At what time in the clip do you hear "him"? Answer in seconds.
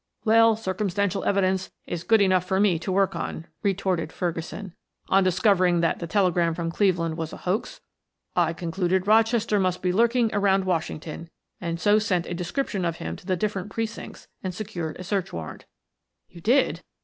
12.95-13.15